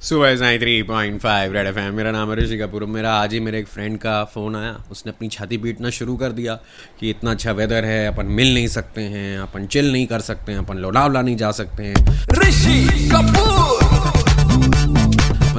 [0.00, 3.40] सुबह Sai three point five red F मेरा नाम है ऋषि कपूर मेरा आज ही
[3.40, 6.54] मेरे एक फ्रेंड का फ़ोन आया। उसने अपनी छाती पीटना शुरू कर दिया
[7.00, 10.52] कि इतना अच्छा वेदर है, अपन मिल नहीं सकते हैं, अपन चिल नहीं कर सकते
[10.52, 12.06] हैं, अपन लोनावला नहीं जा सकते हैं।
[12.38, 13.77] ऋषि कपूर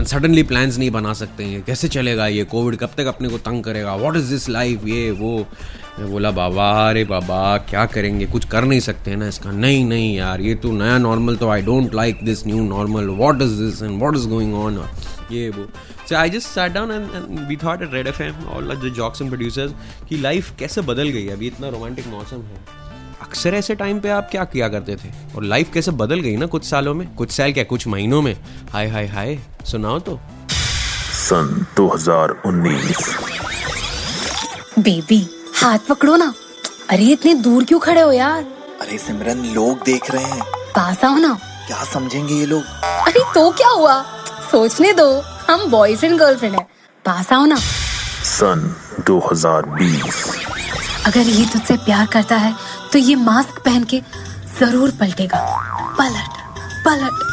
[0.10, 3.64] सडनली प्लान्स नहीं बना सकते हैं। कैसे चलेगा ये कोविड कब तक अपने को तंग
[3.64, 3.96] करेगा?
[3.96, 5.38] व्हाट इज़ दिस लाइफ ये, वो।
[6.00, 8.26] मैं बोला, बाबा, अरे बाबा, क्या करेंगे?
[8.26, 11.50] कुछ कर नहीं सकते हैं ना इसका। नहीं नहीं यार, ये तो नया नॉर्मल तो
[11.50, 14.84] I don't like this new normal what is this and what is going on
[15.32, 15.68] ये, वो।
[16.10, 19.22] So I just sat down and we thought at red F M all the jocks
[19.22, 19.74] and producers
[20.10, 21.34] कि life कैसे बदल गई है?
[21.34, 22.88] अभी इतना romantic मौसम है।
[23.22, 25.10] अक्सर ऐसे टाइम पे आप क्या किया करते थे?
[25.36, 27.16] और लाइफ कैसे बदल गई ना कुछ सालों में?
[27.16, 28.38] कुछ साल क्या कुछ महीनों में?
[28.72, 30.20] हाय हाय हाय सुनाओ तो।
[31.14, 33.20] सन 2019
[34.80, 36.34] बेबी हाथ पकड़ो ना।
[36.90, 38.44] अरे इतने दूर क्यों खड़े हो यार?
[38.82, 40.42] अरे सिमरन लोग देख रहे हैं।
[40.76, 42.64] पास आओ ना। क्या समझेंगे ये लोग?
[42.84, 44.02] अरे तो क्या हुआ?
[44.52, 46.68] सोचने दो हम बॉयफ्रेंड गर्लफ्रेंड है।
[47.06, 47.56] पास आओ ना।
[48.24, 48.76] सन
[49.08, 50.36] 2020
[51.08, 52.54] अगर ये तुझसे प्यार करता है
[52.94, 54.02] तो ये मास्क पहन के
[54.60, 55.38] ज़रूर पलटेगा।
[56.00, 56.38] पलट
[56.86, 57.24] पलट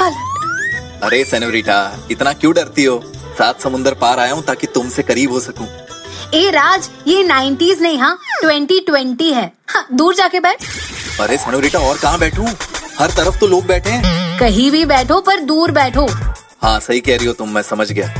[0.00, 1.78] पलट। अरे सेनोरिटा
[2.10, 3.02] इतना क्यों डरती हो?
[3.38, 5.66] सात समुंदर पार आया हूँ ताकि तुमसे करीब हो सकूँ।
[6.34, 10.64] ए राज ये 90s नहीं हाँ 2020 है। हाँ, दूर जाके बैठ।
[11.20, 12.46] अरे सनोरिटा और कहाँ बैठू?
[12.98, 16.06] हर तरफ़ तो लोग बैठे हैं। कहीं भी बैठो पर दूर बैठो।
[16.62, 18.14] हाँ सही कह रही हो तुम मैं समझ गया।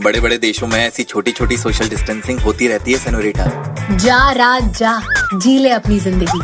[0.00, 4.78] बड़े बड़े देशों में ऐसी छोटी छोटी सोशल डिस्टेंसिंग होती रहती है सेनोरिटा। जा राज
[4.78, 5.00] जा।
[5.34, 6.40] जी ले अपनी ज़िंदगी।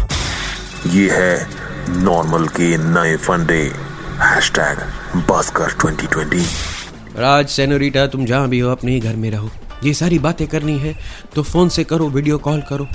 [0.91, 3.61] ये है नॉर्मल के नए फंडे।
[4.21, 4.79] हैशटैग
[5.81, 6.49] ट्वेंटी 2020
[7.19, 9.51] राज सेनोरिटा तुम जहाँ भी हो अपने ही घर में रहो।
[9.85, 10.95] ये सारी बातें करनी है
[11.35, 12.89] तो फ़ोन से करो वीडियो कॉल करो।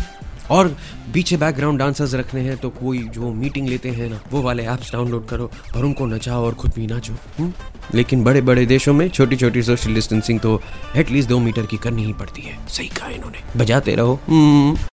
[0.52, 0.68] और
[1.14, 4.92] पीछे बैकग्राउंड डांसर्स रखने हैं तो कोई जो मीटिंग लेते हैं ना, वो वाले ऐप्स
[4.92, 7.54] डाउनलोड करो और उनको नचाओ और खुद भी नाचो हुँ?
[7.96, 10.62] लेकिन बड़े बड़े देशों में छोटी छोटी सोशल डिस्टेंसिंग तो
[10.96, 14.88] एटलीस्ट दो मीटर की करनी ही पड़ती है। सही कहा इन्होंने। बजाते रहो हम्म।